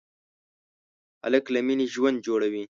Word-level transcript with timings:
هلک 1.23 1.45
له 1.53 1.59
مینې 1.67 1.85
ژوند 1.93 2.17
جوړوي. 2.27 2.63